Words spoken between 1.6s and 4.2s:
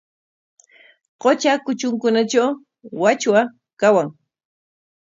kutrunkunatraw wachwa kawan.